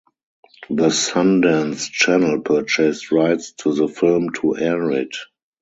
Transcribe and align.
The 0.71 0.87
Sundance 0.87 1.91
Channel 1.91 2.41
purchased 2.41 3.11
rights 3.11 3.51
to 3.59 3.75
the 3.75 3.87
film 3.87 4.29
to 4.41 4.57
air 4.57 4.89
it. 4.93 5.15